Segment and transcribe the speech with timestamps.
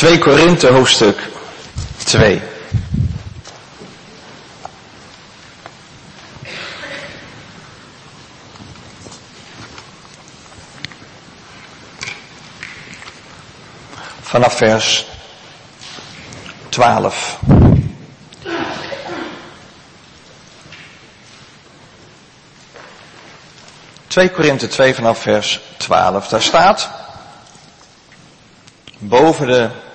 [0.00, 1.18] 2 Korinthe hoofdstuk
[2.04, 2.40] 2.
[14.20, 15.06] Vanaf vers
[16.68, 17.38] 12.
[24.06, 26.28] Twee Korinthe 2 vanaf vers 12.
[26.28, 26.90] Daar staat,
[28.98, 29.88] boven de,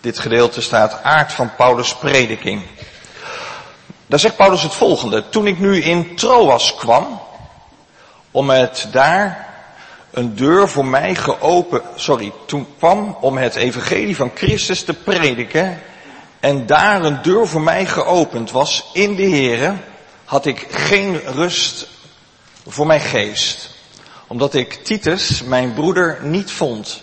[0.00, 2.62] dit gedeelte staat aard van Paulus' prediking.
[4.06, 5.28] Daar zegt Paulus het volgende.
[5.28, 7.20] Toen ik nu in Troas kwam,
[8.30, 9.48] om het daar
[10.10, 15.82] een deur voor mij geopend, sorry, toen kwam om het evangelie van Christus te prediken
[16.40, 19.74] en daar een deur voor mij geopend was in de Here,
[20.24, 21.88] had ik geen rust
[22.66, 23.70] voor mijn geest.
[24.26, 27.02] Omdat ik Titus, mijn broeder, niet vond.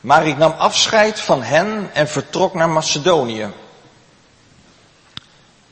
[0.00, 3.48] Maar ik nam afscheid van hen en vertrok naar Macedonië.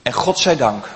[0.02, 0.88] En God zij dank,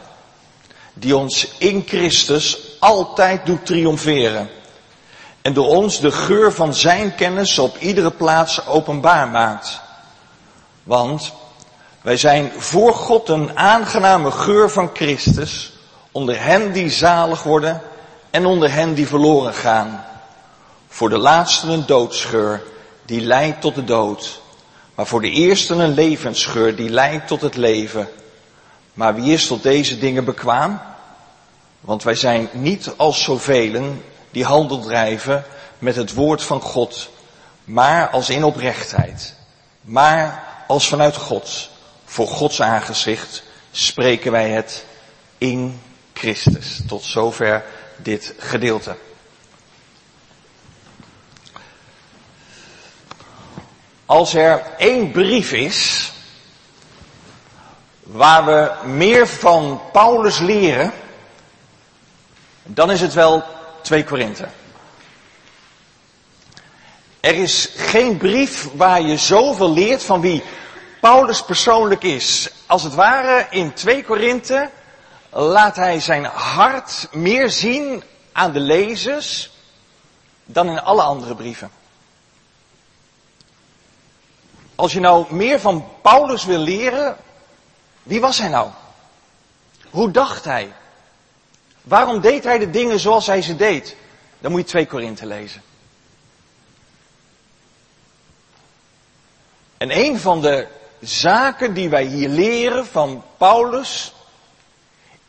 [0.94, 4.50] die ons in Christus altijd doet triomferen.
[5.42, 9.80] En door ons de geur van zijn kennis op iedere plaats openbaar maakt.
[10.82, 11.32] Want
[12.02, 15.72] wij zijn voor God een aangename geur van Christus
[16.12, 17.82] onder hen die zalig worden
[18.30, 20.04] en onder hen die verloren gaan.
[20.88, 22.62] Voor de laatste een doodsgeur
[23.12, 24.40] die leidt tot de dood.
[24.94, 28.08] Maar voor de eerste een levensgeur die leidt tot het leven.
[28.92, 30.80] Maar wie is tot deze dingen bekwaam?
[31.80, 33.96] Want wij zijn niet als zoveel
[34.30, 35.44] die handel drijven
[35.78, 37.10] met het woord van God,
[37.64, 39.34] maar als in oprechtheid.
[39.80, 41.70] Maar als vanuit God,
[42.04, 44.84] voor Gods aangezicht, spreken wij het
[45.38, 45.80] in
[46.12, 46.80] Christus.
[46.86, 47.64] Tot zover
[47.96, 48.96] dit gedeelte.
[54.12, 56.12] Als er één brief is
[58.02, 60.92] waar we meer van Paulus leren,
[62.62, 63.44] dan is het wel
[63.82, 64.48] 2 Korinthe.
[67.20, 70.42] Er is geen brief waar je zoveel leert van wie
[71.00, 72.50] Paulus persoonlijk is.
[72.66, 74.70] Als het ware in 2 Korinthe
[75.30, 78.02] laat hij zijn hart meer zien
[78.32, 79.50] aan de lezers
[80.44, 81.80] dan in alle andere brieven.
[84.74, 87.16] Als je nou meer van Paulus wil leren,
[88.02, 88.70] wie was hij nou?
[89.90, 90.72] Hoe dacht hij?
[91.82, 93.96] Waarom deed hij de dingen zoals hij ze deed?
[94.38, 95.62] Dan moet je 2 Korinthe lezen.
[99.76, 100.66] En een van de
[101.00, 104.14] zaken die wij hier leren van Paulus,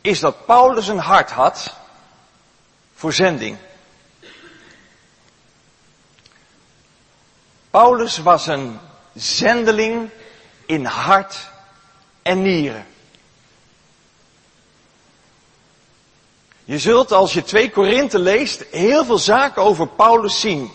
[0.00, 1.74] is dat Paulus een hart had
[2.94, 3.56] voor zending.
[7.70, 8.80] Paulus was een
[9.14, 10.10] zendeling
[10.66, 11.48] in hart
[12.22, 12.86] en nieren.
[16.64, 20.70] Je zult als je 2 Korinthe leest heel veel zaken over Paulus zien.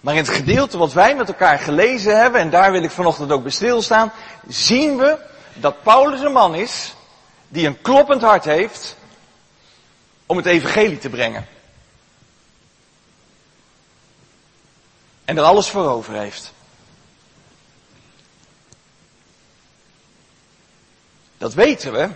[0.00, 3.32] Maar in het gedeelte wat wij met elkaar gelezen hebben, en daar wil ik vanochtend
[3.32, 4.12] ook bij stilstaan,
[4.48, 5.18] zien we
[5.54, 6.94] dat Paulus een man is
[7.48, 8.96] die een kloppend hart heeft
[10.26, 11.46] om het evangelie te brengen.
[15.24, 16.52] En er alles voor over heeft.
[21.40, 22.08] Dat weten we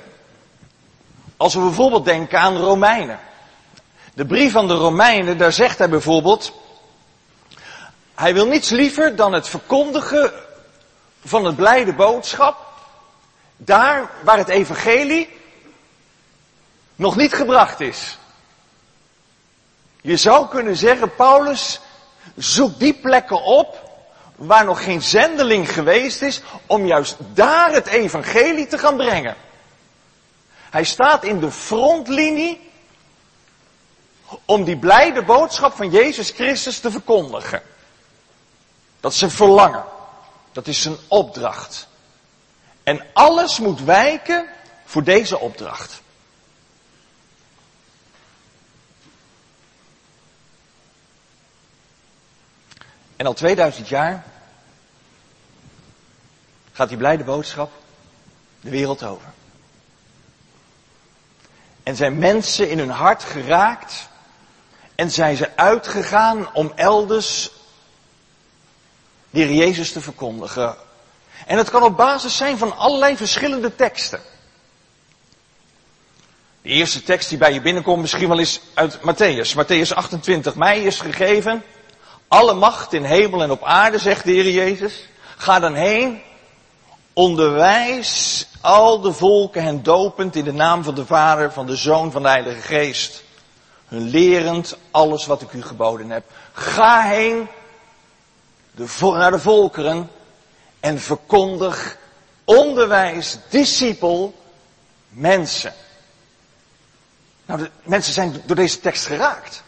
[1.37, 3.19] als we bijvoorbeeld denken aan Romeinen.
[4.15, 6.53] De brief van de Romeinen, daar zegt hij bijvoorbeeld,
[8.15, 10.33] hij wil niets liever dan het verkondigen
[11.25, 12.57] van het blijde boodschap,
[13.57, 15.29] daar waar het evangelie
[16.97, 18.19] nog niet gebracht is.
[20.01, 21.81] Je zou kunnen zeggen, Paulus,
[22.37, 23.84] zoek die plekken op
[24.37, 29.37] waar nog geen zendeling geweest is, om juist daar het evangelie te gaan brengen.
[30.71, 32.71] Hij staat in de frontlinie
[34.45, 37.63] om die blijde boodschap van Jezus Christus te verkondigen.
[39.01, 39.85] Dat is zijn verlangen.
[40.53, 41.89] Dat is zijn opdracht.
[42.83, 44.49] En alles moet wijken
[44.85, 46.03] voor deze opdracht.
[53.17, 54.25] En al 2000 jaar
[56.73, 57.73] gaat die blijde boodschap
[58.61, 59.33] de wereld over.
[61.83, 64.09] En zijn mensen in hun hart geraakt
[64.95, 67.51] en zijn ze uitgegaan om elders
[69.31, 70.77] de Jezus te verkondigen.
[71.47, 74.21] En het kan op basis zijn van allerlei verschillende teksten.
[76.63, 79.55] De eerste tekst die bij je binnenkomt misschien wel is uit Matthäus.
[79.57, 80.55] Matthäus 28.
[80.55, 81.63] Mij is gegeven
[82.29, 85.09] alle macht in hemel en op aarde, zegt de Heer Jezus.
[85.37, 86.21] Ga dan heen,
[87.13, 92.13] onderwijs al de volken hen dopend in de naam van de Vader, van de Zoon,
[92.13, 93.23] van de Heilige Geest.
[93.89, 96.25] Hun lerend alles wat ik u geboden heb.
[96.53, 97.49] Ga heen
[98.71, 100.11] de, naar de volkeren
[100.81, 101.97] en verkondig,
[102.45, 104.35] onderwijs, discipel,
[105.09, 105.73] mensen.
[107.47, 109.64] Nou, de mensen zijn door deze tekst geraakt.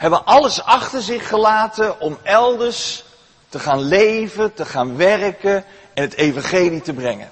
[0.00, 3.04] Hebben alles achter zich gelaten om elders
[3.48, 5.64] te gaan leven, te gaan werken
[5.94, 7.30] en het evangelie te brengen.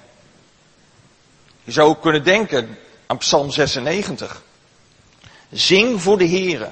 [1.63, 2.77] Je zou ook kunnen denken
[3.07, 4.41] aan Psalm 96.
[5.51, 6.69] Zing voor de Here.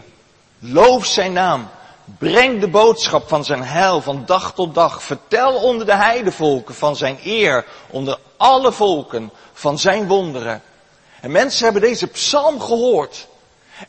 [0.59, 1.69] Loof zijn naam.
[2.17, 5.03] Breng de boodschap van zijn heil van dag tot dag.
[5.03, 7.65] Vertel onder de heidevolken van zijn eer.
[7.89, 10.61] Onder alle volken van zijn wonderen.
[11.21, 13.27] En mensen hebben deze psalm gehoord.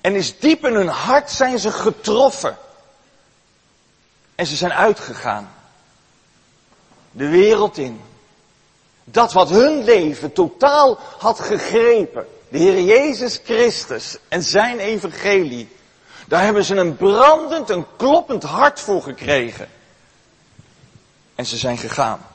[0.01, 2.57] En is diep in hun hart zijn ze getroffen.
[4.35, 5.51] En ze zijn uitgegaan.
[7.11, 8.01] De wereld in.
[9.05, 12.27] Dat wat hun leven totaal had gegrepen.
[12.49, 15.77] De Heer Jezus Christus en zijn evangelie.
[16.27, 19.69] Daar hebben ze een brandend, een kloppend hart voor gekregen.
[21.35, 22.27] En ze zijn gegaan.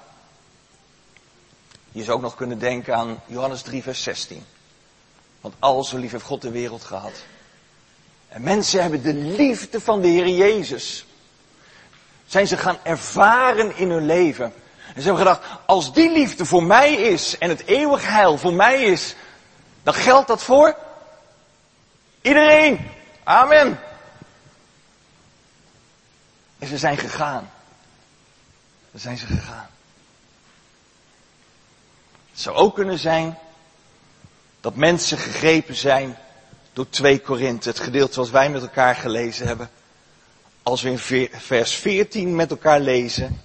[1.92, 4.46] Je zou ook nog kunnen denken aan Johannes 3, vers 16.
[5.42, 7.14] Want al zo lief heeft God de wereld gehad.
[8.34, 11.06] En mensen hebben de liefde van de Heer Jezus.
[12.26, 14.54] Zijn ze gaan ervaren in hun leven.
[14.96, 18.54] En ze hebben gedacht, als die liefde voor mij is en het eeuwig heil voor
[18.54, 19.16] mij is,
[19.84, 20.78] dan geldt dat voor
[22.22, 22.92] iedereen.
[23.24, 23.80] Amen.
[26.60, 27.52] En ze zijn gegaan.
[28.92, 29.70] Dan zijn ze gegaan.
[32.32, 33.38] Het zou ook kunnen zijn
[34.62, 36.18] dat mensen gegrepen zijn
[36.74, 39.70] door 2 Korinthe, het gedeelte zoals wij met elkaar gelezen hebben.
[40.64, 43.42] Als we in vers 14 met elkaar lezen.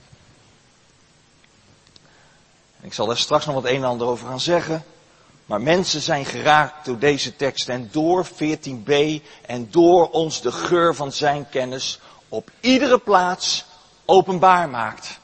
[2.80, 4.84] Ik zal daar straks nog wat een en ander over gaan zeggen.
[5.46, 10.94] Maar mensen zijn geraakt door deze tekst en door 14b en door ons de geur
[10.94, 13.64] van zijn kennis op iedere plaats
[14.04, 15.18] openbaar maakt.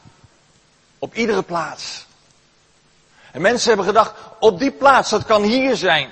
[0.99, 2.07] Op iedere plaats.
[3.33, 6.11] En mensen hebben gedacht, op die plaats, dat kan hier zijn.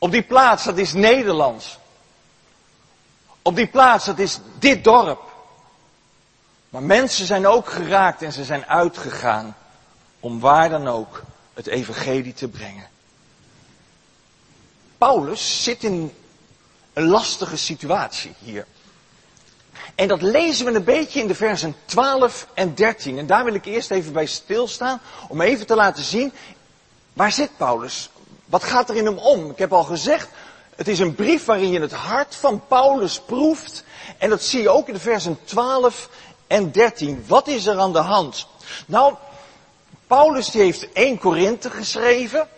[0.00, 1.78] Op die plaats, dat is Nederland.
[3.42, 5.20] Op die plaats, dat is dit dorp.
[6.68, 9.56] Maar mensen zijn ook geraakt en ze zijn uitgegaan
[10.20, 11.22] om waar dan ook
[11.54, 12.88] het evangelie te brengen.
[14.98, 16.14] Paulus zit in
[16.92, 18.66] een lastige situatie hier.
[19.94, 23.18] En dat lezen we een beetje in de versen 12 en 13.
[23.18, 26.32] En daar wil ik eerst even bij stilstaan, om even te laten zien,
[27.12, 28.10] waar zit Paulus?
[28.50, 29.50] Wat gaat er in hem om?
[29.50, 30.28] Ik heb al gezegd,
[30.76, 33.84] het is een brief waarin je het hart van Paulus proeft.
[34.18, 36.08] En dat zie je ook in de versen 12
[36.46, 37.24] en 13.
[37.26, 38.46] Wat is er aan de hand?
[38.86, 39.14] Nou,
[40.06, 42.48] Paulus die heeft 1 Korinthe geschreven.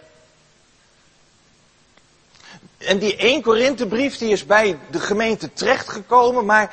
[2.79, 6.73] En die 1 Korinthebrief die is bij de gemeente terechtgekomen, maar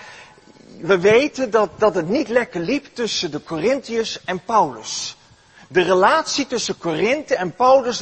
[0.78, 5.18] we weten dat, dat het niet lekker liep tussen de Corinthiërs en Paulus.
[5.68, 8.02] De relatie tussen Korinthe en Paulus,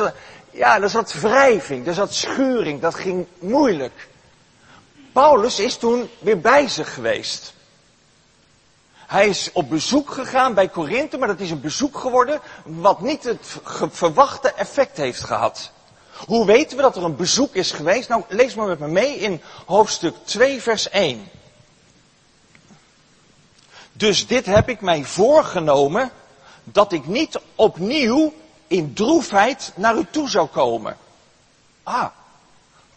[0.58, 4.08] ja, daar zat wrijving, daar zat schuring, dat ging moeilijk.
[5.12, 7.54] Paulus is toen weer bij zich geweest.
[8.94, 13.24] Hij is op bezoek gegaan bij Korinthe, maar dat is een bezoek geworden wat niet
[13.24, 13.58] het
[13.92, 15.72] verwachte effect heeft gehad.
[16.26, 18.10] Hoe weten we dat er een bezoek is geweest?
[18.10, 21.30] Nou, lees maar met me mee in hoofdstuk 2, vers 1.
[23.92, 26.12] Dus dit heb ik mij voorgenomen,
[26.64, 28.34] dat ik niet opnieuw
[28.68, 30.98] in droefheid naar u toe zou komen.
[31.84, 32.08] Ah,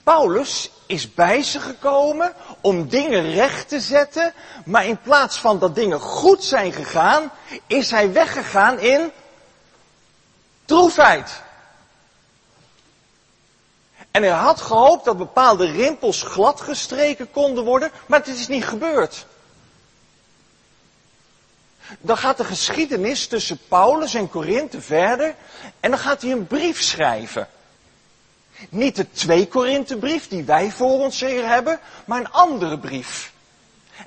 [0.02, 4.34] Paulus is bij ze gekomen om dingen recht te zetten,
[4.64, 7.32] maar in plaats van dat dingen goed zijn gegaan,
[7.66, 9.12] is hij weggegaan in
[10.64, 11.42] droefheid.
[14.10, 19.26] En hij had gehoopt dat bepaalde rimpels gladgestreken konden worden, maar het is niet gebeurd.
[22.00, 25.34] Dan gaat de geschiedenis tussen Paulus en Korinthe verder
[25.80, 27.48] en dan gaat hij een brief schrijven.
[28.68, 33.32] Niet de 2 Korinthebrief die wij voor ons hier hebben, maar een andere brief.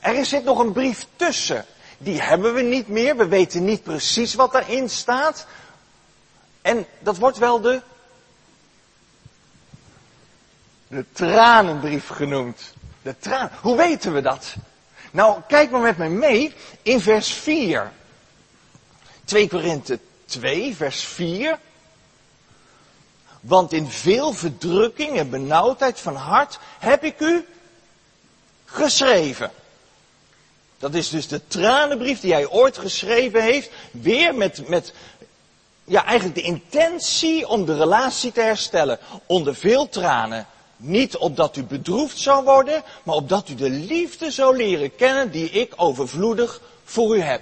[0.02, 1.66] Er zit nog een brief tussen.
[1.98, 3.18] Die hebben we niet meer.
[3.18, 5.46] We weten niet precies wat daarin staat.
[6.62, 7.82] En dat wordt wel de,
[10.88, 12.74] de tranenbrief genoemd.
[13.02, 13.52] De traan.
[13.62, 14.56] Hoe weten we dat?
[15.13, 17.91] Nou, kijk maar met mij mee in vers 4.
[19.24, 21.60] 2 Korinthe 2, vers 4.
[23.39, 27.46] Want in veel verdrukking en benauwdheid van hart heb ik u
[28.65, 29.51] geschreven.
[30.77, 33.70] Dat is dus de tranenbrief die hij ooit geschreven heeft.
[33.91, 34.93] Weer met, met
[35.84, 39.00] ja, eigenlijk de intentie om de relatie te herstellen.
[39.25, 40.48] Onder veel tranen.
[40.77, 45.50] Niet opdat u bedroefd zou worden, maar opdat u de liefde zou leren kennen die
[45.50, 47.42] ik overvloedig voor u heb.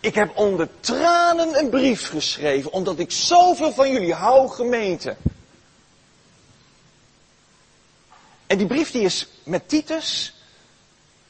[0.00, 5.16] Ik heb onder tranen een brief geschreven, omdat ik zoveel van jullie hou, gemeente.
[8.46, 10.34] En die brief die is met Titus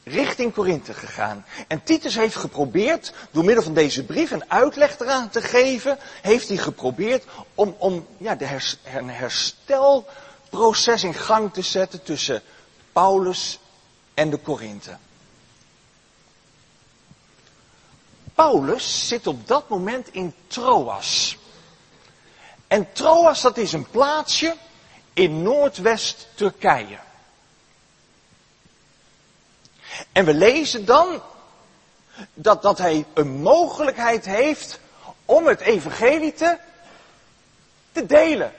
[0.03, 1.45] richting Korinthe gegaan.
[1.67, 6.47] En Titus heeft geprobeerd, door middel van deze brief een uitleg eraan te geven, heeft
[6.47, 7.23] hij geprobeerd
[7.55, 12.41] om, om ja, de een herstelproces in gang te zetten tussen
[12.91, 13.59] Paulus
[14.13, 14.97] en de Korinthe.
[18.35, 21.37] Paulus zit op dat moment in Troas.
[22.67, 24.55] En Troas, dat is een plaatsje
[25.13, 26.97] in Noordwest Turkije.
[30.11, 31.21] En we lezen dan
[32.33, 34.79] dat, dat hij een mogelijkheid heeft
[35.25, 36.57] om het evangelie te,
[38.05, 38.53] delen.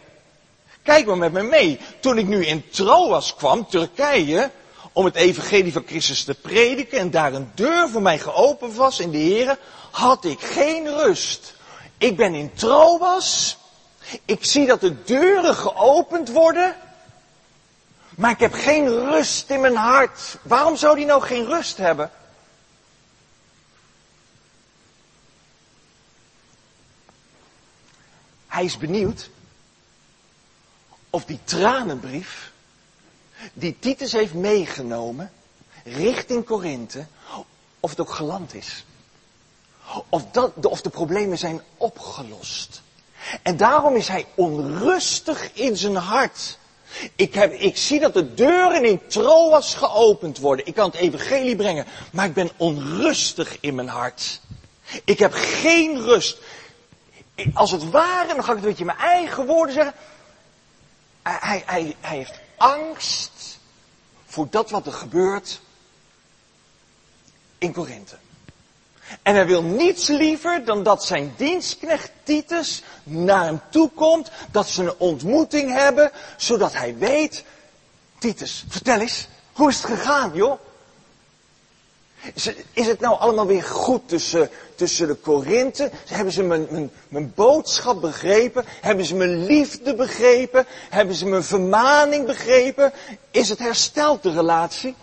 [0.82, 1.80] Kijk maar met me mee.
[2.00, 4.50] Toen ik nu in Troas kwam, Turkije,
[4.92, 9.00] om het evangelie van Christus te prediken en daar een deur voor mij geopend was
[9.00, 9.58] in de Heer,
[9.90, 11.54] had ik geen rust.
[11.98, 13.56] Ik ben in Troas.
[14.24, 16.76] Ik zie dat de deuren geopend worden.
[18.14, 20.36] Maar ik heb geen rust in mijn hart.
[20.42, 22.10] Waarom zou die nou geen rust hebben?
[28.46, 29.30] Hij is benieuwd
[31.10, 32.52] of die tranenbrief
[33.52, 35.32] die Titus heeft meegenomen
[35.84, 37.06] richting Korinthe,
[37.80, 38.84] of het ook geland is.
[40.08, 42.82] Of, dat, of de problemen zijn opgelost.
[43.42, 46.58] En daarom is hij onrustig in zijn hart.
[47.14, 50.66] Ik, heb, ik zie dat de deuren in Troas geopend worden.
[50.66, 54.40] Ik kan het evangelie brengen, maar ik ben onrustig in mijn hart.
[55.04, 56.38] Ik heb geen rust.
[57.54, 59.94] Als het ware, dan ga ik het een beetje mijn eigen woorden zeggen.
[61.22, 63.58] Hij, hij, hij heeft angst
[64.26, 65.60] voor dat wat er gebeurt
[67.58, 68.16] in Korinthe.
[69.22, 74.68] En hij wil niets liever dan dat zijn dienstknecht Titus naar hem toe komt, dat
[74.68, 77.44] ze een ontmoeting hebben, zodat hij weet,
[78.18, 80.58] Titus, vertel eens, hoe is het gegaan, joh?
[82.72, 85.90] Is het nou allemaal weer goed tussen, tussen de Korinthe?
[86.06, 88.64] Hebben ze mijn, mijn, mijn boodschap begrepen?
[88.80, 90.66] Hebben ze mijn liefde begrepen?
[90.90, 92.92] Hebben ze mijn vermaning begrepen?
[93.30, 94.94] Is het hersteld, de relatie?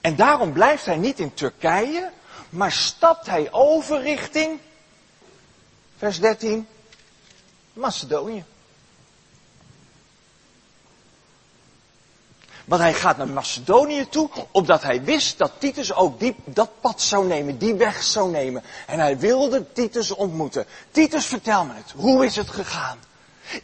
[0.00, 2.10] En daarom blijft hij niet in Turkije,
[2.48, 4.60] maar stapt hij over richting,
[5.96, 6.66] vers 13,
[7.72, 8.44] Macedonië.
[12.66, 17.02] Want hij gaat naar Macedonië toe, omdat hij wist dat Titus ook die, dat pad
[17.02, 18.62] zou nemen, die weg zou nemen.
[18.86, 20.66] En hij wilde Titus ontmoeten.
[20.90, 21.92] Titus, vertel me het.
[21.96, 22.98] Hoe is het gegaan?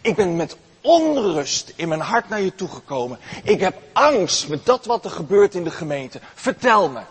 [0.01, 3.19] Ik ben met onrust in mijn hart naar je toegekomen.
[3.43, 6.21] Ik heb angst met dat wat er gebeurt in de gemeente.
[6.35, 7.03] Vertel me.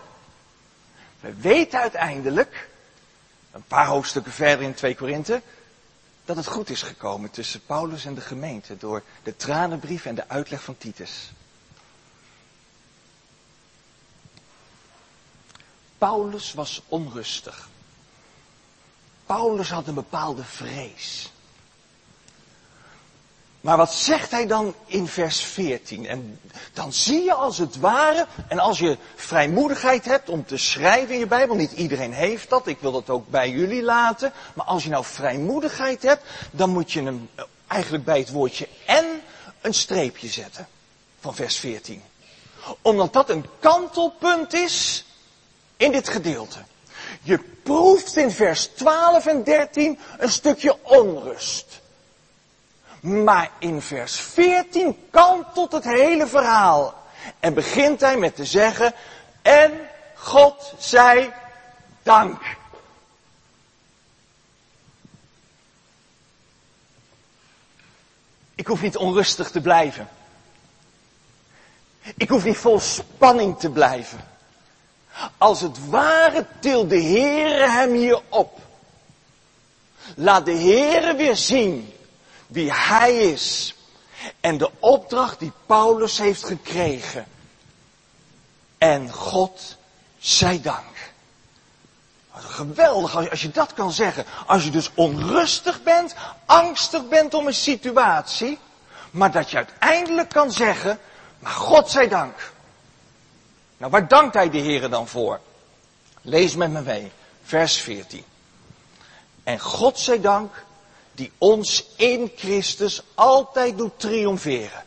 [1.20, 2.68] We weten uiteindelijk,
[3.52, 5.42] een paar hoofdstukken verder in 2 Korinthe,
[6.24, 10.28] dat het goed is gekomen tussen Paulus en de gemeente door de tranenbrief en de
[10.28, 11.32] uitleg van Titus.
[15.98, 17.68] Paulus was onrustig.
[19.26, 21.32] Paulus had een bepaalde vrees.
[23.62, 26.06] Maar wat zegt hij dan in vers 14?
[26.06, 26.40] En
[26.72, 31.18] dan zie je als het ware, en als je vrijmoedigheid hebt om te schrijven in
[31.18, 34.82] je Bijbel, niet iedereen heeft dat, ik wil dat ook bij jullie laten, maar als
[34.82, 37.30] je nou vrijmoedigheid hebt, dan moet je hem
[37.66, 39.06] eigenlijk bij het woordje en
[39.60, 40.68] een streepje zetten
[41.20, 42.02] van vers 14.
[42.82, 45.04] Omdat dat een kantelpunt is
[45.76, 46.58] in dit gedeelte.
[47.22, 51.81] Je proeft in vers 12 en 13 een stukje onrust.
[53.02, 56.94] Maar in vers 14 kantelt het hele verhaal.
[57.40, 58.94] En begint hij met te zeggen,
[59.42, 59.72] en
[60.14, 61.32] God zij
[62.02, 62.42] dank.
[68.54, 70.08] Ik hoef niet onrustig te blijven.
[72.16, 74.24] Ik hoef niet vol spanning te blijven.
[75.38, 78.58] Als het ware til de Heere hem hier op.
[80.14, 81.91] Laat de Heere weer zien
[82.52, 83.74] wie hij is.
[84.40, 87.26] En de opdracht die Paulus heeft gekregen.
[88.78, 89.76] En God
[90.18, 91.10] zij dank.
[92.34, 94.24] Geweldig als je dat kan zeggen.
[94.46, 96.14] Als je dus onrustig bent,
[96.46, 98.58] angstig bent om een situatie.
[99.10, 100.98] Maar dat je uiteindelijk kan zeggen,
[101.38, 102.52] maar God zij dank.
[103.76, 105.40] Nou, waar dankt hij de Heer dan voor?
[106.22, 108.24] Lees met me mee, vers 14.
[109.42, 110.64] En God zij dank,
[111.22, 114.84] die ons in Christus altijd doet triomferen.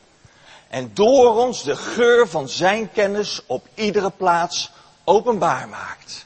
[0.67, 4.71] En door ons de geur van zijn kennis op iedere plaats
[5.03, 6.25] openbaar maakt.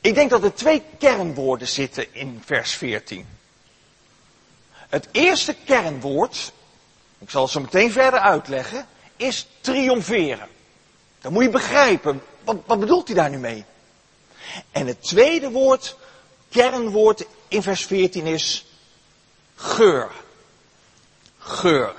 [0.00, 3.26] Ik denk dat er twee kernwoorden zitten in vers 14.
[4.88, 6.52] Het eerste kernwoord,
[7.18, 10.48] ik zal het zo meteen verder uitleggen, is triomferen.
[11.20, 13.64] Dan moet je begrijpen, wat, wat bedoelt hij daar nu mee?
[14.70, 15.96] En het tweede woord,
[16.50, 18.64] kernwoord in vers 14 is
[19.54, 20.10] geur.
[21.38, 21.94] Geur.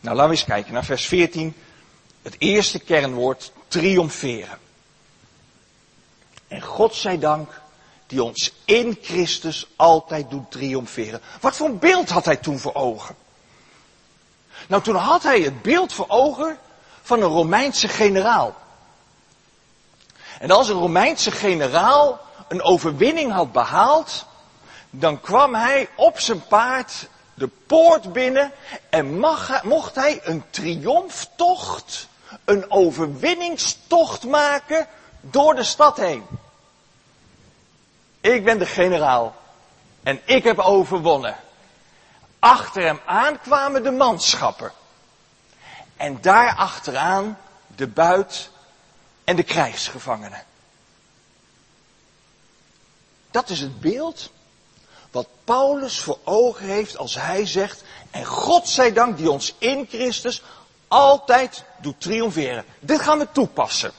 [0.00, 1.54] Nou, laten we eens kijken naar vers 14.
[2.22, 4.58] Het eerste kernwoord, triomferen.
[6.48, 7.60] En God zij dank,
[8.06, 11.20] die ons in Christus altijd doet triomferen.
[11.40, 13.16] Wat voor een beeld had hij toen voor ogen?
[14.66, 16.58] Nou, toen had hij het beeld voor ogen
[17.02, 18.56] van een Romeinse generaal.
[20.40, 24.26] En als een Romeinse generaal een overwinning had behaald,
[24.90, 28.52] dan kwam hij op zijn paard de poort binnen
[28.90, 29.18] en
[29.62, 32.08] mocht hij een triomftocht,
[32.44, 34.86] een overwinningstocht maken
[35.20, 36.26] door de stad heen.
[38.20, 39.34] Ik ben de generaal
[40.02, 41.36] en ik heb overwonnen.
[42.38, 44.72] Achter hem aan kwamen de manschappen.
[45.96, 48.50] En daar achteraan de buit
[49.30, 50.44] en de krijgsgevangenen.
[53.30, 54.30] Dat is het beeld
[55.10, 59.86] wat Paulus voor ogen heeft als hij zegt, en God zij dank die ons in
[59.88, 60.42] Christus
[60.88, 62.64] altijd doet triomferen.
[62.80, 63.92] Dit gaan we toepassen.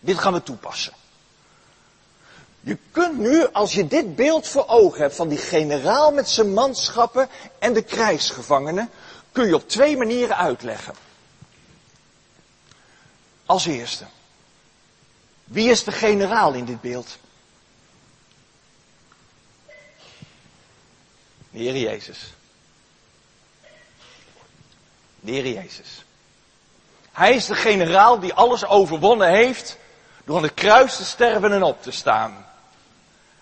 [0.00, 0.92] Dit gaan we toepassen.
[2.60, 6.52] Je kunt nu, als je dit beeld voor ogen hebt van die generaal met zijn
[6.52, 7.28] manschappen
[7.58, 8.90] en de krijgsgevangenen,
[9.32, 10.94] kun je op twee manieren uitleggen.
[13.46, 14.04] Als eerste,
[15.44, 17.18] wie is de generaal in dit beeld?
[21.50, 22.32] De Heer Jezus.
[25.20, 26.04] De Heer Jezus.
[27.12, 29.76] Hij is de generaal die alles overwonnen heeft
[30.24, 32.46] door aan het kruis te sterven en op te staan.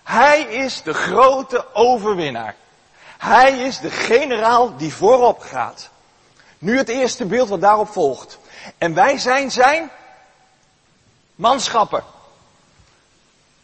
[0.02, 2.56] Hij is de grote overwinnaar.
[3.18, 5.88] Hij is de generaal die voorop gaat.
[6.58, 8.38] Nu het eerste beeld wat daarop volgt.
[8.78, 9.90] En wij zijn zijn
[11.34, 12.04] manschappen.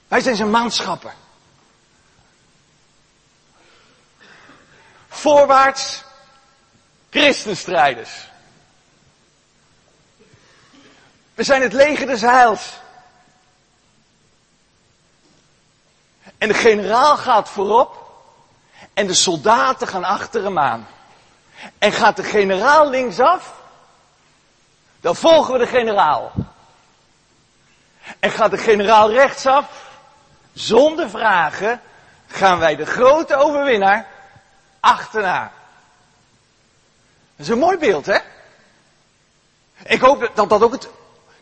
[0.08, 1.12] Wij zijn zijn manschappen.
[5.08, 6.04] Voorwaarts
[7.10, 8.28] christenstrijders.
[11.34, 12.72] We zijn het leger des heils.
[16.38, 18.08] En de generaal gaat voorop
[18.94, 20.88] en de soldaten gaan achter hem aan.
[21.78, 23.54] En gaat de generaal linksaf,
[25.00, 26.32] dan volgen we de generaal.
[28.20, 29.90] En gaat de generaal rechtsaf,
[30.52, 31.80] zonder vragen,
[32.26, 34.06] gaan wij de grote overwinnaar
[34.80, 35.52] achterna.
[37.36, 38.18] Dat is een mooi beeld, hè?
[39.84, 40.88] Ik hoop dat dat ook het,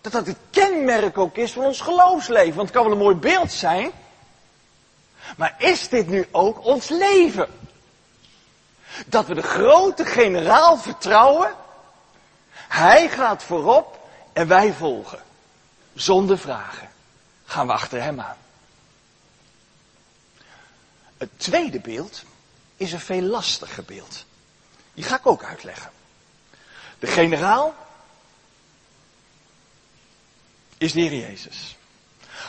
[0.01, 2.55] dat dat het kenmerk ook is van ons geloofsleven.
[2.55, 3.91] Want het kan wel een mooi beeld zijn.
[5.37, 7.49] Maar is dit nu ook ons leven?
[9.07, 11.55] Dat we de grote generaal vertrouwen.
[12.69, 15.23] Hij gaat voorop en wij volgen.
[15.95, 16.89] Zonder vragen.
[17.45, 18.37] Gaan we achter hem aan.
[21.17, 22.23] Het tweede beeld
[22.77, 24.25] is een veel lastiger beeld.
[24.95, 25.91] Die ga ik ook uitleggen.
[26.99, 27.75] De generaal
[30.79, 31.77] is de Heer Jezus.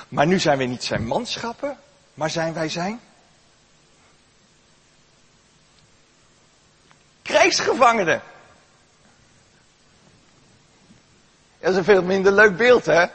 [0.08, 1.80] Maar nu zijn we niet zijn manschappen,
[2.14, 3.02] maar zijn wij zijn
[7.22, 8.22] krijgsgevangenen.
[11.60, 13.06] Dat is een veel minder leuk beeld, hè?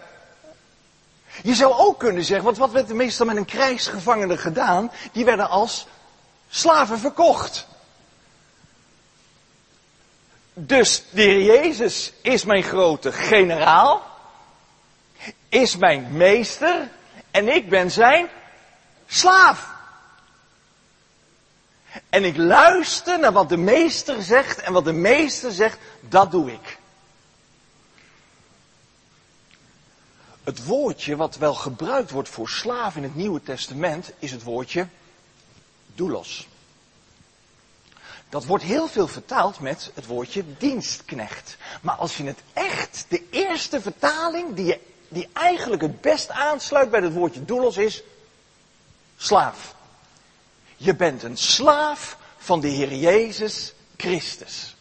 [1.42, 4.90] Je zou ook kunnen zeggen, want wat werd er meestal met een krijgsgevangene gedaan?
[5.12, 5.86] Die werden als
[6.48, 7.66] slaven verkocht.
[10.54, 14.06] Dus de Heer Jezus is mijn grote generaal,
[15.48, 16.88] is mijn meester
[17.30, 18.28] en ik ben zijn
[19.06, 19.70] slaaf.
[22.08, 26.52] En ik luister naar wat de meester zegt en wat de meester zegt, dat doe
[26.52, 26.78] ik.
[30.44, 34.88] Het woordje wat wel gebruikt wordt voor slaaf in het Nieuwe Testament is het woordje
[35.94, 36.48] doulos.
[38.28, 41.56] Dat wordt heel veel vertaald met het woordje dienstknecht.
[41.82, 46.90] Maar als je het echt, de eerste vertaling die, je, die eigenlijk het best aansluit
[46.90, 48.02] bij het woordje doulos is,
[49.16, 49.74] slaaf.
[50.76, 54.76] Je bent een slaaf van de Heer Jezus Christus.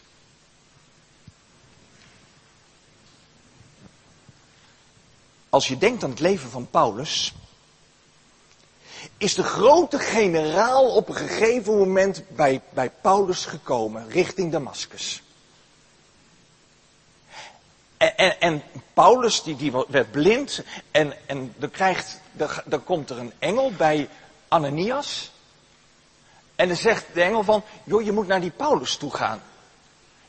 [5.51, 7.33] Als je denkt aan het leven van Paulus,
[9.17, 15.23] is de grote generaal op een gegeven moment bij, bij Paulus gekomen, richting Damascus.
[17.97, 22.19] En, en, Paulus die, die werd blind en, en dan, krijgt,
[22.65, 24.09] dan komt er een engel bij
[24.47, 25.31] Ananias.
[26.55, 29.41] En dan zegt de engel van, joh, je moet naar die Paulus toe gaan.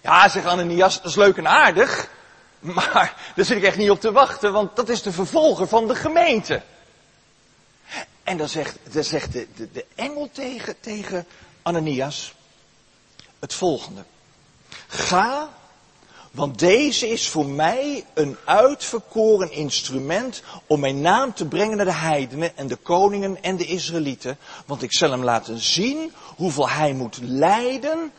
[0.00, 2.10] Ja, zegt Ananias, dat is leuk en aardig,
[2.62, 5.86] maar daar zit ik echt niet op te wachten, want dat is de vervolger van
[5.86, 6.62] de gemeente.
[8.22, 11.26] En dan zegt, dan zegt de, de, de engel tegen, tegen
[11.62, 12.34] Ananias
[13.38, 14.04] het volgende.
[14.86, 15.48] Ga,
[16.30, 21.92] want deze is voor mij een uitverkoren instrument om mijn naam te brengen naar de
[21.92, 24.38] heidenen en de koningen en de Israëlieten.
[24.66, 28.12] Want ik zal hem laten zien hoeveel hij moet lijden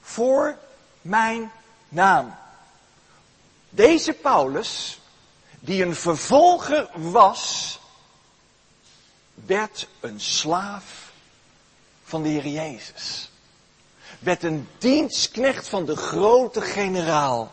[0.00, 0.58] voor
[1.00, 1.50] mijn
[1.88, 2.34] naam.
[3.74, 5.00] Deze Paulus,
[5.60, 7.78] die een vervolger was,
[9.34, 11.12] werd een slaaf
[12.04, 13.30] van de Heer Jezus.
[14.18, 17.52] Werd een dienstknecht van de grote generaal.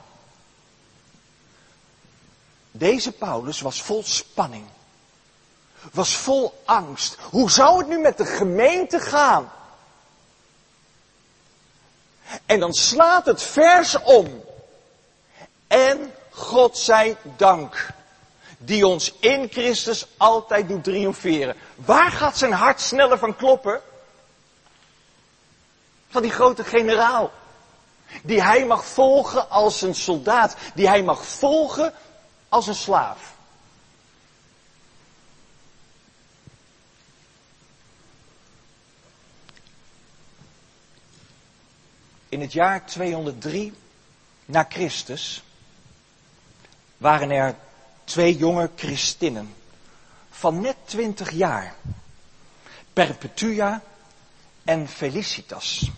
[2.72, 4.66] Deze Paulus was vol spanning.
[5.92, 7.18] Was vol angst.
[7.20, 9.52] Hoe zou het nu met de gemeente gaan?
[12.46, 14.50] En dan slaat het vers om.
[15.72, 17.90] En God zij dank.
[18.58, 21.56] Die ons in Christus altijd doet triomferen.
[21.76, 23.82] Waar gaat zijn hart sneller van kloppen?
[26.10, 27.32] Van die grote generaal.
[28.24, 30.56] Die hij mag volgen als een soldaat.
[30.74, 31.94] Die hij mag volgen
[32.50, 33.34] als een slaaf.
[42.30, 43.74] In het jaar 203
[44.46, 45.44] na Christus
[47.02, 47.56] waren er
[48.04, 49.54] twee jonge christinnen
[50.30, 51.74] van net twintig jaar.
[52.94, 53.82] Perpetua
[54.64, 55.92] en Felicitas.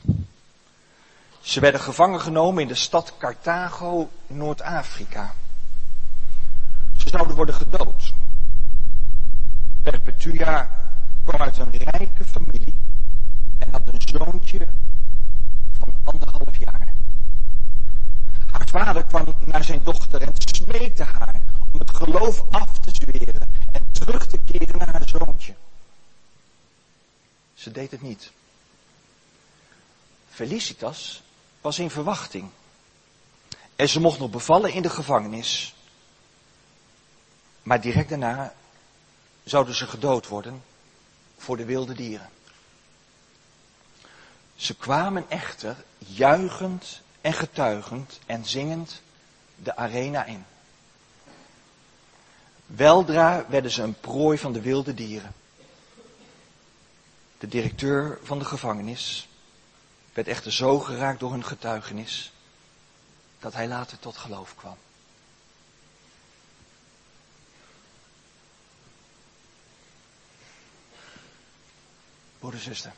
[1.41, 5.35] Ze werden gevangen genomen in de stad Carthago, Noord-Afrika.
[6.97, 8.13] Ze zouden worden gedood.
[9.81, 10.69] Perpetua
[11.25, 12.75] kwam uit een rijke familie
[13.57, 14.67] en had een zoontje
[15.79, 16.72] van anderhalf jaar.
[18.73, 23.91] Vader kwam naar zijn dochter en smeekte haar om het geloof af te zweren en
[23.91, 25.53] terug te keren naar haar zoontje.
[27.53, 28.31] Ze deed het niet.
[30.29, 31.23] Felicitas
[31.61, 32.49] was in verwachting.
[33.75, 35.75] En ze mocht nog bevallen in de gevangenis.
[37.63, 38.53] Maar direct daarna
[39.43, 40.63] zouden ze gedood worden
[41.37, 42.29] voor de wilde dieren.
[44.55, 49.01] Ze kwamen echter juichend en getuigend en zingend
[49.55, 50.45] de arena in.
[52.65, 55.33] Weldra werden ze een prooi van de wilde dieren.
[57.37, 59.27] De directeur van de gevangenis
[60.13, 62.31] werd echter zo geraakt door hun getuigenis
[63.39, 64.77] dat hij later tot geloof kwam.
[72.39, 72.93] Broeder, zuster.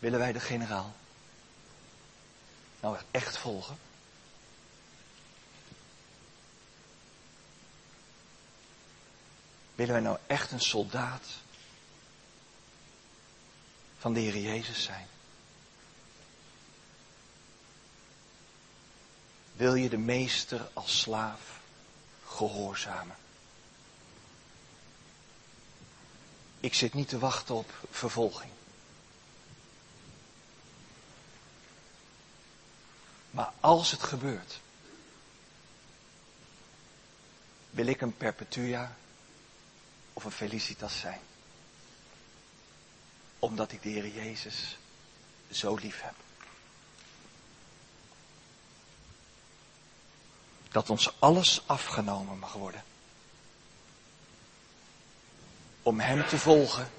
[0.00, 0.94] Willen wij de generaal
[2.80, 3.78] nou echt volgen?
[9.74, 11.26] Willen wij nou echt een soldaat
[13.98, 15.06] van de Heer Jezus zijn?
[19.52, 21.60] Wil je de meester als slaaf
[22.26, 23.16] gehoorzamen?
[26.60, 28.52] Ik zit niet te wachten op vervolging.
[33.30, 34.60] Maar als het gebeurt,
[37.70, 38.96] wil ik een perpetua
[40.12, 41.20] of een felicitas zijn.
[43.38, 44.78] Omdat ik de Heer Jezus
[45.50, 46.14] zo lief heb.
[50.68, 52.84] Dat ons alles afgenomen mag worden.
[55.82, 56.90] Om Hem te volgen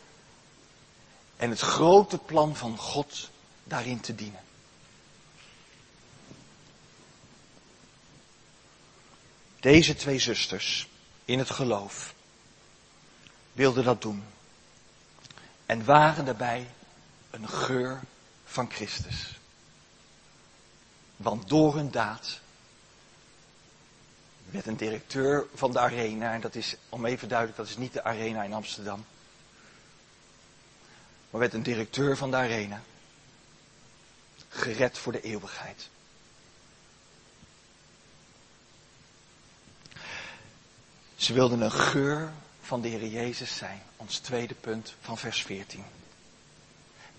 [1.37, 3.29] en het grote plan van God
[3.63, 4.43] daarin te dienen.
[9.61, 10.87] Deze twee zusters
[11.25, 12.13] in het geloof
[13.53, 14.23] wilden dat doen.
[15.65, 16.67] En waren daarbij
[17.29, 17.99] een geur
[18.45, 19.39] van Christus.
[21.15, 22.39] Want door hun daad
[24.49, 27.93] werd een directeur van de arena, en dat is, om even duidelijk, dat is niet
[27.93, 29.05] de arena in Amsterdam.
[31.29, 32.81] Maar werd een directeur van de arena
[34.49, 35.89] gered voor de eeuwigheid.
[41.21, 42.31] Ze wilden een geur
[42.61, 43.81] van de Heer Jezus zijn.
[43.97, 45.83] Ons tweede punt van vers 14.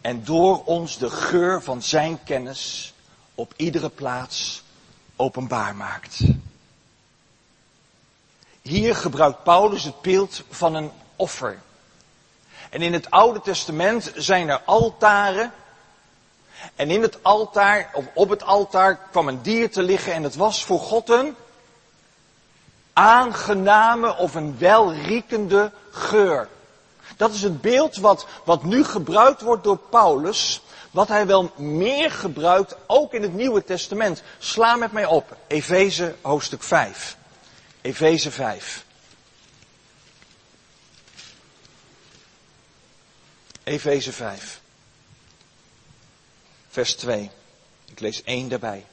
[0.00, 2.94] En door ons de geur van zijn kennis
[3.34, 4.62] op iedere plaats
[5.16, 6.20] openbaar maakt.
[8.62, 11.58] Hier gebruikt Paulus het beeld van een offer.
[12.70, 15.52] En in het Oude Testament zijn er altaren.
[16.74, 20.34] En in het altaar, of op het altaar, kwam een dier te liggen en het
[20.34, 21.36] was voor God een
[22.92, 26.48] aangename of een welriekende geur.
[27.16, 32.10] Dat is het beeld wat, wat nu gebruikt wordt door Paulus, wat hij wel meer
[32.10, 34.22] gebruikt, ook in het Nieuwe Testament.
[34.38, 37.16] Sla met mij op, Efeze hoofdstuk 5.
[37.80, 38.84] Efeze 5.
[43.64, 44.60] Efeze 5.
[46.68, 47.30] Vers 2.
[47.84, 48.86] Ik lees 1 daarbij.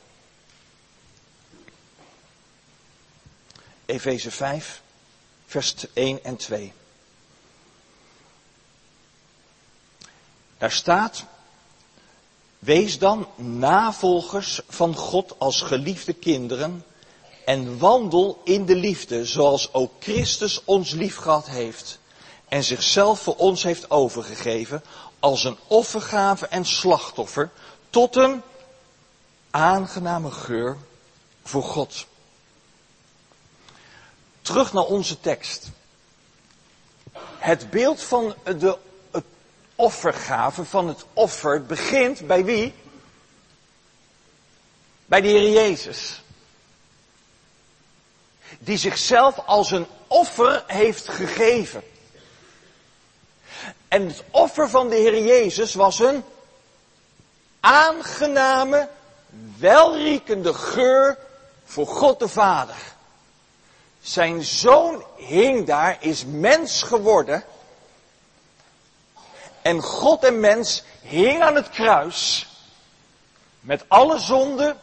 [3.90, 4.82] Efeze 5,
[5.46, 6.74] vers 1 en 2.
[10.58, 11.24] Daar staat,
[12.60, 16.86] wees dan navolgers van God als geliefde kinderen
[17.46, 22.00] en wandel in de liefde zoals ook Christus ons liefgehad heeft
[22.48, 24.84] en zichzelf voor ons heeft overgegeven
[25.20, 27.50] als een offergave en slachtoffer
[27.90, 28.42] tot een
[29.50, 30.78] aangename geur
[31.44, 32.06] voor God.
[34.50, 35.68] Terug naar onze tekst.
[37.38, 38.78] Het beeld van de
[39.76, 42.74] offergave, van het offer, begint bij wie?
[45.06, 46.24] Bij de Heer Jezus.
[48.60, 51.84] Die zichzelf als een offer heeft gegeven.
[53.88, 56.24] En het offer van de Heer Jezus was een
[57.60, 58.90] aangename,
[59.58, 61.18] welriekende geur
[61.66, 62.98] voor God de Vader.
[64.10, 67.44] Zijn zoon hing daar, is mens geworden.
[69.62, 72.48] En God en mens hing aan het kruis.
[73.60, 74.78] Met alle zonden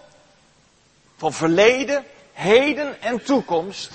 [1.17, 3.91] van verleden, heden en toekomst.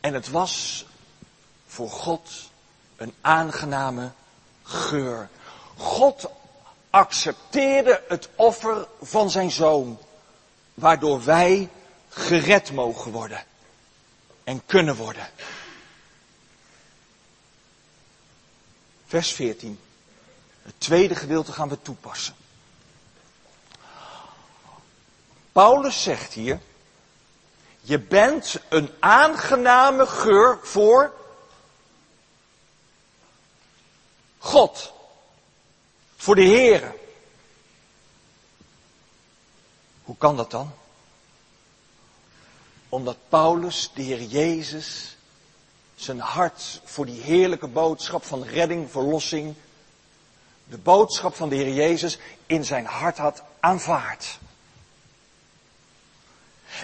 [0.00, 0.86] En het was
[1.66, 2.30] voor God
[2.96, 4.10] een aangename
[4.62, 5.28] geur.
[5.76, 6.26] God
[6.90, 9.98] accepteerde het offer van zijn zoon,
[10.74, 11.70] waardoor wij
[12.16, 13.44] gered mogen worden
[14.44, 15.30] en kunnen worden.
[19.06, 19.80] Vers 14.
[20.62, 22.34] Het tweede gedeelte gaan we toepassen.
[25.52, 26.60] Paulus zegt hier,
[27.80, 31.14] je bent een aangename geur voor
[34.38, 34.92] God.
[36.16, 36.94] Voor de Heere.
[40.02, 40.74] Hoe kan dat dan?
[42.88, 45.16] Omdat Paulus, de Heer Jezus,
[45.94, 49.54] zijn hart voor die heerlijke boodschap van redding, verlossing,
[50.64, 54.38] de boodschap van de Heer Jezus in zijn hart had aanvaard.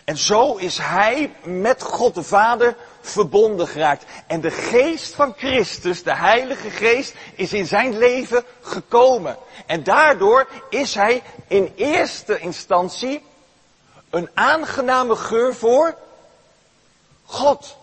[0.04, 4.04] En zo is hij met God de Vader verbonden geraakt.
[4.26, 9.36] En de geest van Christus, de Heilige Geest, is in zijn leven gekomen.
[9.66, 13.22] En daardoor is hij in eerste instantie
[14.12, 15.98] een aangename geur voor
[17.24, 17.76] God.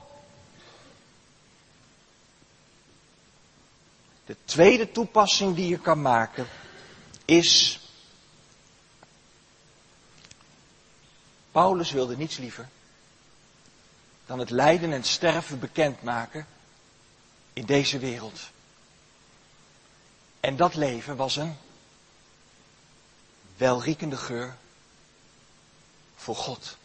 [4.25, 6.47] De tweede toepassing die je kan maken
[7.25, 7.79] is.
[11.51, 12.69] Paulus wilde niets liever
[14.25, 16.47] dan het lijden en sterven bekendmaken
[17.53, 18.39] in deze wereld.
[20.39, 21.57] En dat leven was een
[23.57, 24.57] welriekende geur
[26.19, 26.77] voor God.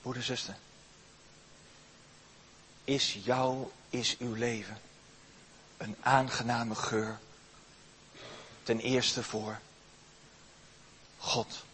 [0.00, 0.56] Broeder, zuster.
[2.84, 4.80] Is jou, is uw leven
[5.76, 7.18] een aangename geur?
[8.62, 9.60] Ten eerste voor
[11.18, 11.64] God.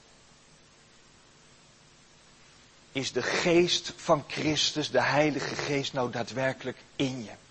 [2.92, 7.47] Is de geest van Christus, de Heilige Geest, nou daadwerkelijk in je?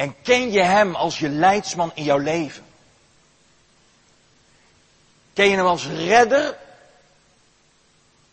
[0.00, 2.64] En ken je Hem als je leidsman in jouw leven?
[5.32, 6.58] Ken je Hem als redder?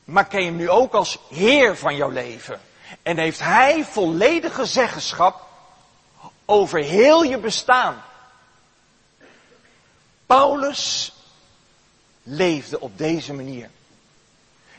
[0.04, 2.62] Maar ken je Hem nu ook als Heer van jouw leven?
[3.04, 5.48] En heeft Hij volledige zeggenschap
[6.46, 8.04] over heel je bestaan?
[10.26, 11.14] Paulus
[12.24, 13.70] leefde op deze manier.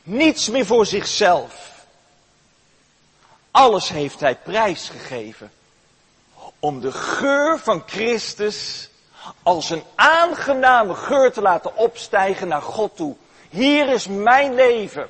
[0.03, 1.85] Niets meer voor zichzelf.
[3.51, 5.53] Alles heeft hij prijsgegeven
[6.61, 8.91] om de geur van Christus
[9.43, 13.17] als een aangename geur te laten opstijgen naar God toe.
[13.49, 15.09] Hier is mijn leven.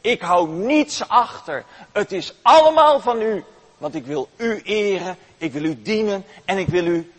[0.00, 1.64] Ik hou niets achter.
[1.92, 3.44] Het is allemaal van u.
[3.78, 7.12] Want ik wil u eren, ik wil u dienen en ik wil u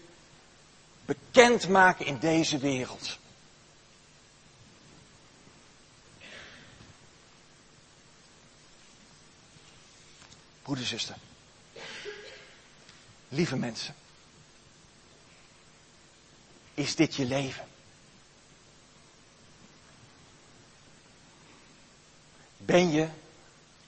[1.06, 3.18] bekendmaken in deze wereld.
[10.62, 11.16] Broeder, zuster.
[13.30, 13.96] Lieve mensen.
[16.74, 17.68] Is dit je leven?
[22.58, 23.08] Ben je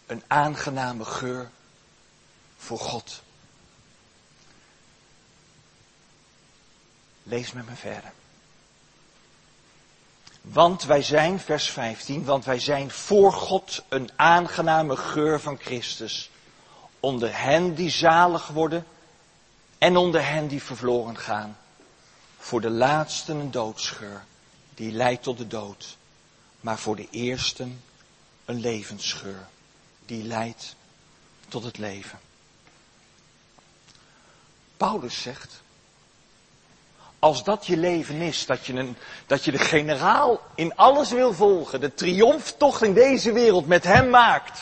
[0.06, 1.50] een aangename geur
[2.58, 3.22] voor God?
[7.24, 8.12] Lees met me verder.
[10.42, 16.30] Want wij zijn, vers 15, want wij zijn voor God een aangename geur van Christus.
[17.00, 18.86] Onder hen die zalig worden
[19.82, 21.58] en onder hen die verloren gaan.
[22.38, 24.24] Voor de laatsten een doodsgeur,
[24.74, 25.98] die leidt tot de dood.
[26.60, 27.84] Maar voor de eersten
[28.46, 29.48] een levensgeur,
[30.06, 30.76] die leidt
[31.48, 32.20] tot het leven.
[34.78, 35.62] Paulus zegt,
[37.20, 41.34] als dat je leven is, dat je, een, dat je de generaal in alles wil
[41.34, 44.60] volgen, de triomftocht in deze wereld met hem maakt.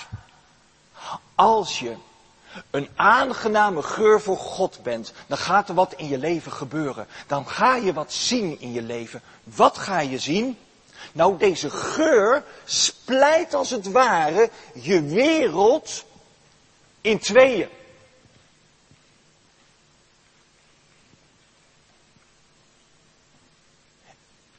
[1.35, 1.95] Als je
[2.71, 7.07] een aangename geur voor God bent, dan gaat er wat in je leven gebeuren.
[7.27, 9.21] Dan ga je wat zien in je leven.
[9.43, 10.57] Wat ga je zien?
[11.11, 16.05] Nou, deze geur splijt als het ware je wereld
[17.01, 17.67] in tweeën.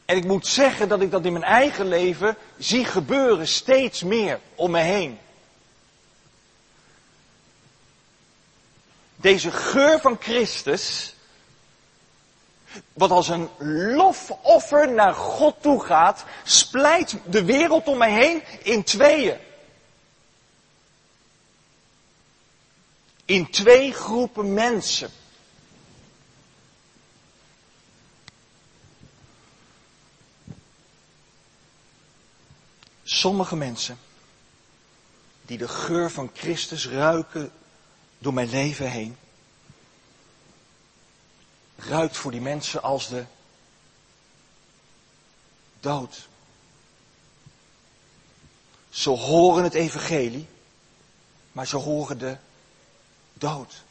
[0.05, 4.41] En ik moet zeggen dat ik dat in mijn eigen leven zie gebeuren steeds meer
[4.55, 5.19] om me heen.
[9.21, 11.15] Deze geur van Christus,
[12.93, 13.49] wat als een
[13.95, 19.39] lofoffer naar God toe gaat, splijt de wereld om mij heen in tweeën.
[23.25, 25.11] In twee groepen mensen.
[33.03, 33.99] Sommige mensen
[35.43, 37.53] die de geur van Christus ruiken
[38.21, 39.17] door mijn leven heen,
[41.77, 43.25] ruikt voor die mensen als de
[45.81, 46.29] dood.
[48.91, 50.47] Ze horen het evangelie,
[51.53, 52.37] maar ze horen de
[53.33, 53.83] dood.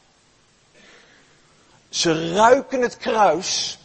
[1.88, 3.78] Ze ruiken het kruis,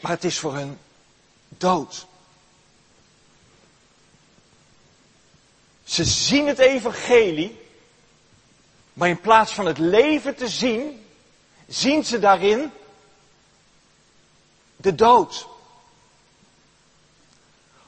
[0.00, 0.78] maar het is voor hen
[1.48, 2.06] dood.
[5.90, 7.60] Ze zien het evangelie,
[8.92, 11.06] maar in plaats van het leven te zien,
[11.68, 12.72] zien ze daarin
[14.76, 15.46] de dood.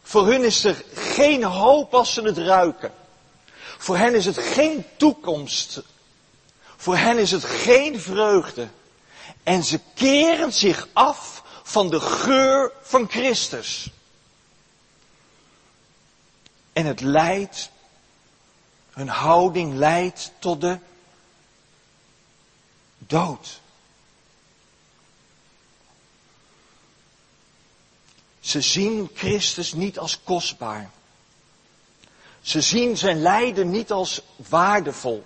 [0.03, 2.93] Voor hun is er geen hoop als ze het ruiken.
[3.79, 5.83] Voor hen is het geen toekomst.
[6.77, 8.69] Voor hen is het geen vreugde.
[9.43, 13.91] En ze keren zich af van de geur van Christus.
[16.73, 17.71] En het leidt
[18.93, 20.79] hun houding leidt tot de
[22.99, 23.61] dood.
[28.41, 30.91] Ze zien Christus niet als kostbaar.
[32.41, 35.25] Ze zien zijn lijden niet als waardevol.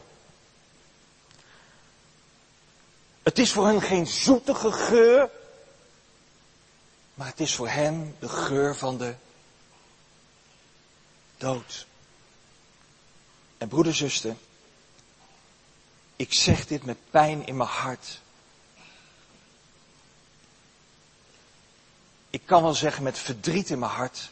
[3.23, 5.31] Het is voor hen geen zoetige geur,
[7.15, 9.15] maar het is voor hen de geur van de
[11.37, 11.87] dood.
[13.59, 14.37] En broeder, zuster,
[16.17, 18.21] ik zeg dit met pijn in mijn hart.
[22.31, 24.31] Ik kan wel zeggen met verdriet in mijn hart.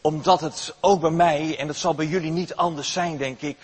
[0.00, 3.58] Omdat het ook bij mij, en dat zal bij jullie niet anders zijn, denk ik,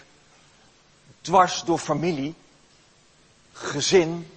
[1.21, 2.35] dwars door familie,
[3.53, 4.31] gezin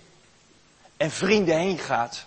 [0.97, 2.25] en vrienden heen gaat.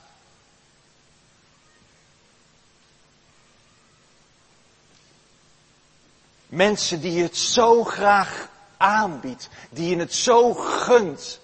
[6.50, 11.40] Mensen die je het zo graag aanbiedt, die je het zo gunt.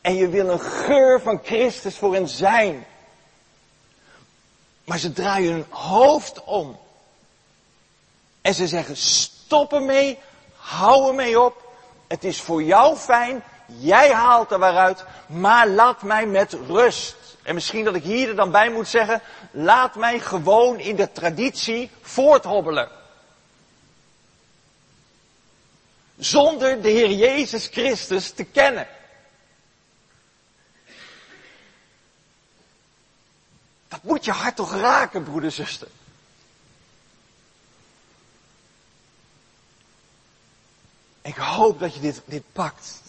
[0.00, 2.86] En je wil een geur van Christus voor hen zijn.
[4.84, 6.78] Maar ze draaien hun hoofd om.
[8.40, 10.18] En ze zeggen, stop ermee,
[10.56, 11.72] hou ermee op.
[12.06, 17.16] Het is voor jou fijn, jij haalt er waaruit, maar laat mij met rust.
[17.48, 21.12] En misschien dat ik hier er dan bij moet zeggen, laat mij gewoon in de
[21.12, 22.98] traditie voorthobbelen.
[26.18, 28.88] zonder de Heer Jezus Christus te kennen.
[33.88, 35.88] Dat moet je hart toch raken, broeder, zuster.
[41.22, 43.00] Ik hoop dat je dit, dit pakt.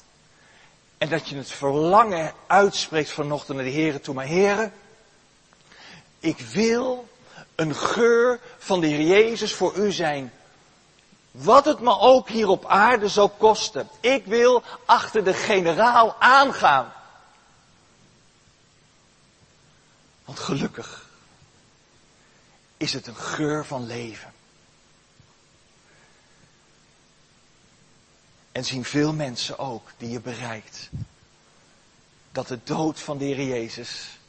[0.99, 4.13] En dat je het verlangen uitspreekt vanochtend naar de Heer toe.
[4.13, 4.73] Maar Heren,
[6.19, 7.07] ik wil
[7.55, 10.33] een geur van de Heer Jezus voor u zijn.
[11.31, 13.89] Wat het me ook hier op aarde zal kosten.
[13.99, 16.93] Ik wil achter de generaal aangaan.
[20.25, 21.09] Want gelukkig
[22.77, 24.33] is het een geur van leven.
[28.59, 30.89] En zien veel mensen ook die je bereikt.
[32.31, 34.19] Dat de dood van de Heer Jezus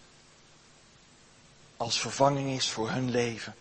[1.76, 3.54] als vervanging is voor hun leven.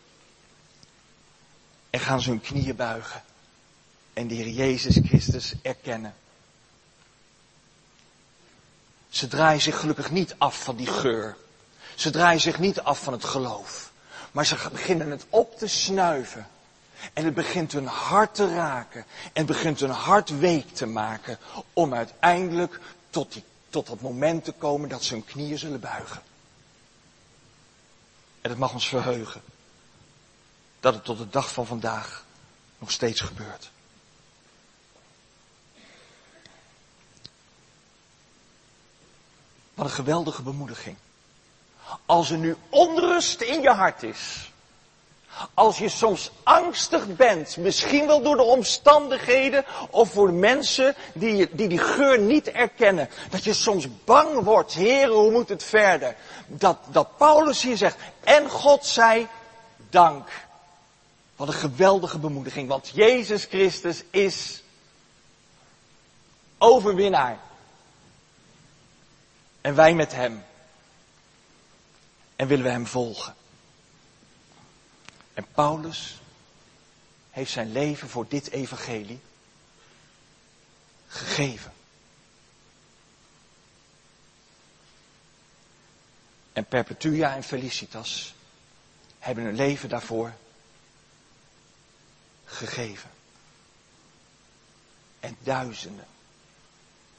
[1.89, 3.23] En gaan ze hun knieën buigen.
[4.13, 6.15] En de Heer Jezus Christus erkennen.
[9.09, 11.37] Ze draaien zich gelukkig niet af van die geur.
[11.95, 13.91] Ze draaien zich niet af van het geloof.
[14.31, 16.47] Maar ze beginnen het op te snuiven.
[17.13, 19.05] En het begint hun hart te raken.
[19.23, 21.37] En het begint hun hart week te maken.
[21.73, 22.79] Om uiteindelijk
[23.09, 26.21] tot, die, tot dat moment te komen dat ze hun knieën zullen buigen.
[28.41, 29.41] En het mag ons verheugen.
[30.79, 32.25] Dat het tot de dag van vandaag
[32.77, 33.71] nog steeds gebeurt.
[39.73, 40.97] Wat een geweldige bemoediging.
[42.05, 44.48] Als er nu onrust in je hart is.
[45.53, 51.67] Als je soms angstig bent, misschien wel door de omstandigheden of voor mensen die, die
[51.67, 53.09] die geur niet erkennen.
[53.29, 56.15] Dat je soms bang wordt, heren, hoe moet het verder?
[56.47, 59.27] Dat, dat Paulus hier zegt, en God zij
[59.89, 60.29] dank.
[61.35, 64.63] Wat een geweldige bemoediging, want Jezus Christus is
[66.57, 67.39] overwinnaar.
[69.61, 70.43] En wij met hem.
[72.35, 73.37] En willen we hem volgen.
[75.39, 76.19] En Paulus
[77.29, 79.19] heeft zijn leven voor dit evangelie
[81.07, 81.73] gegeven.
[86.53, 88.33] En Perpetua en Felicitas
[89.19, 90.33] hebben hun leven daarvoor
[92.45, 93.09] gegeven.
[95.19, 96.07] En duizenden,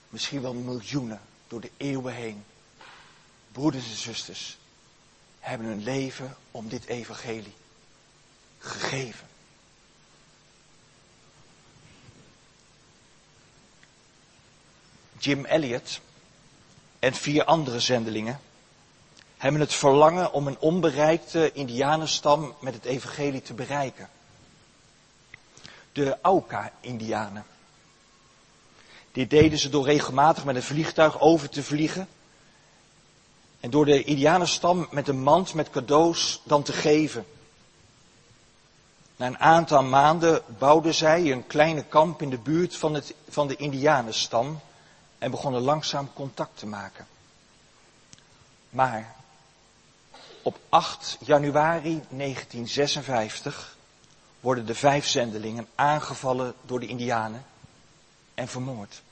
[0.09, 2.45] misschien wel miljoenen door de eeuwen heen,
[3.53, 4.59] broeders en zusters,
[5.39, 7.59] hebben hun leven om dit evangelie
[8.61, 9.29] gegeven.
[15.19, 16.01] Jim Elliot
[16.99, 18.41] en vier andere zendelingen
[19.37, 24.09] hebben het verlangen om een onbereikte indianenstam met het evangelie te bereiken.
[25.93, 27.45] De Auca-indianen.
[29.13, 32.09] Dit deden ze door regelmatig met een vliegtuig over te vliegen.
[33.61, 37.27] En door de indianenstam met een mand met cadeaus dan te geven.
[39.21, 43.49] Na een aantal maanden bouwden zij een kleine kamp in de buurt van, het, van
[43.49, 44.61] de Indianenstam
[45.19, 47.07] en begonnen langzaam contact te maken.
[48.71, 49.15] Maar
[50.43, 53.77] op 8 januari 1956
[54.41, 57.45] worden de vijf zendelingen aangevallen door de Indianen
[58.35, 59.03] en vermoord.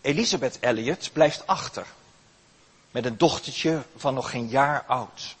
[0.00, 1.86] Elizabeth Elliot blijft achter
[2.90, 5.36] met een dochtertje van nog geen jaar oud.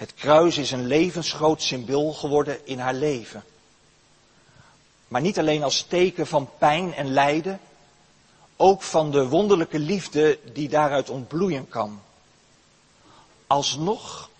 [0.00, 3.44] Het kruis is een levensgroot symbool geworden in haar leven.
[5.08, 7.60] Maar niet alleen als teken van pijn en lijden,
[8.56, 12.02] ook van de wonderlijke liefde die daaruit ontbloeien kan.
[13.46, 14.30] Alsnog,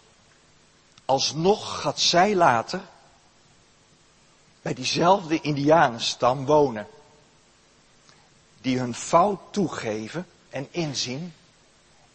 [1.04, 2.80] alsnog gaat zij later
[4.62, 6.86] bij diezelfde indianenstam wonen.
[8.60, 11.34] Die hun fout toegeven en inzien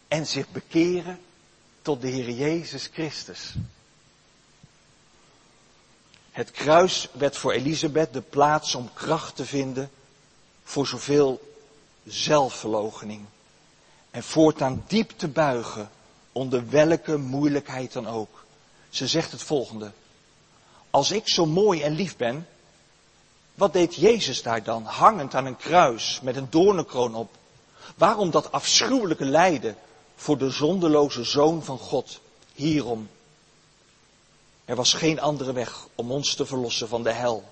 [0.08, 1.20] en zich bekeren
[1.86, 3.54] tot de Heer Jezus Christus.
[6.32, 9.92] Het kruis werd voor Elisabeth de plaats om kracht te vinden
[10.64, 11.56] voor zoveel
[12.06, 13.26] zelfverloochening.
[14.12, 15.90] En voortaan diep te buigen
[16.32, 18.46] onder welke moeilijkheid dan ook.
[18.90, 19.92] Ze zegt het volgende.
[20.90, 22.48] Als ik zo mooi en lief ben,
[23.54, 27.38] wat deed Jezus daar dan, hangend aan een kruis met een doornenkroon op?
[27.96, 29.78] Waarom dat afschuwelijke lijden
[30.16, 32.20] voor de zondeloze zoon van God?
[32.54, 33.10] Hierom.
[34.66, 37.44] Er was geen andere weg om ons te verlossen van de hel.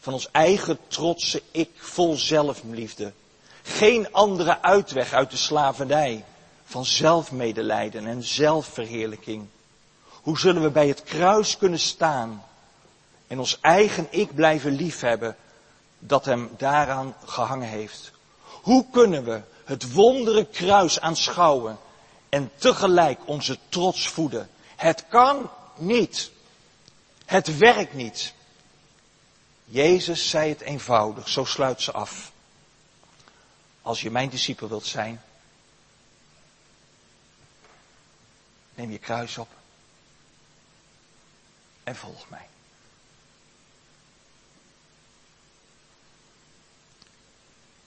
[0.00, 3.12] Van ons eigen trotse ik vol zelfliefde.
[3.62, 6.24] Geen andere uitweg uit de slavernij
[6.64, 9.46] van zelfmedelijden en zelfverheerlijking.
[10.08, 12.44] Hoe zullen we bij het kruis kunnen staan
[13.26, 15.36] en ons eigen ik blijven liefhebben
[15.98, 18.12] dat hem daaraan gehangen heeft?
[18.42, 21.78] Hoe kunnen we het wondere kruis aanschouwen
[22.28, 24.50] en tegelijk onze trots voeden?
[24.76, 26.30] Het kan niet.
[27.24, 28.34] Het werkt niet.
[29.64, 32.32] Jezus zei het eenvoudig, zo sluit ze af.
[33.82, 35.22] Als je mijn discipel wilt zijn,
[38.74, 39.48] neem je kruis op
[41.84, 42.48] en volg mij.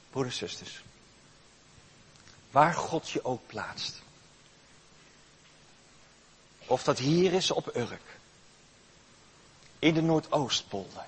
[0.09, 0.81] Broeders zusters,
[2.51, 4.01] waar God je ook plaatst,
[6.65, 8.17] of dat hier is op Urk,
[9.79, 11.05] in de Noordoostpolder,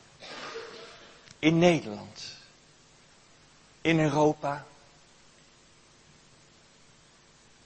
[1.39, 2.23] in Nederland,
[3.81, 4.65] in Europa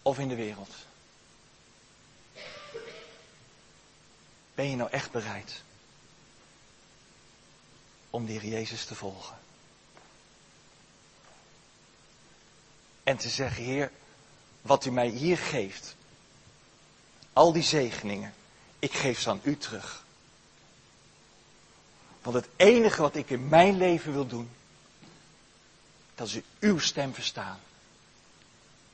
[0.02, 0.74] of in de wereld.
[4.56, 5.64] Ben je nou echt bereid
[8.10, 9.38] om de Jezus te volgen?
[13.06, 13.92] En te zeggen, Heer,
[14.62, 15.96] wat u mij hier geeft,
[17.34, 18.34] al die zegeningen,
[18.80, 20.06] ik geef ze aan u terug.
[22.22, 24.50] Want het enige wat ik in mijn leven wil doen,
[26.16, 27.60] dat is uw stem verstaan.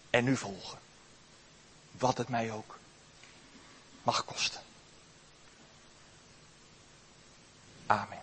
[0.10, 0.80] En u volgen.
[1.92, 2.80] Wat het mij ook
[4.04, 4.62] mag kosten.
[7.86, 8.21] Amen.